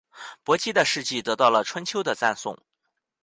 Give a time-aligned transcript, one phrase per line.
[0.43, 2.57] 伯姬的事迹得到了春秋的赞颂。